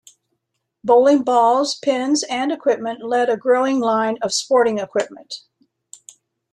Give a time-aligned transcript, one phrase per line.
[0.83, 5.43] Bowling balls, pins, and equipment led a growing line of sporting equipment.